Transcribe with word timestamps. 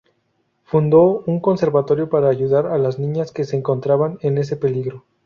Fundó 0.63 1.21
un 1.27 1.39
conservatorio 1.39 2.09
para 2.09 2.27
ayudar 2.27 2.65
a 2.65 2.79
las 2.79 2.97
niñas 2.97 3.31
que 3.31 3.43
se 3.43 3.55
encontraban 3.55 4.17
en 4.23 4.39
ese 4.39 4.57
peligro. 4.57 5.05